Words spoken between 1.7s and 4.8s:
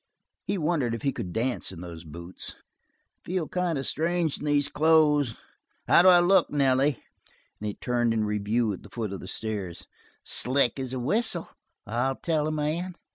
in those boots. "Feel kind of strange in these